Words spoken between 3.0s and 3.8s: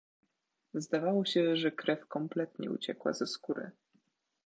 ze skóry."